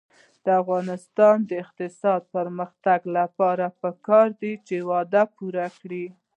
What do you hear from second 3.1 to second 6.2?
لپاره پکار ده چې وعده پوره کړو.